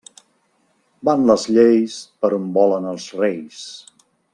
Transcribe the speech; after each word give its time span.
Van 1.09 1.27
les 1.33 1.45
lleis 1.57 1.99
per 2.25 2.33
on 2.41 2.51
volen 2.59 2.91
els 2.97 3.09
reis. 3.23 3.65